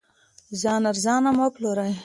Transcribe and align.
ځان 0.61 0.81
ارزانه 0.91 1.29
مه 1.37 1.47
پلورئ. 1.55 1.93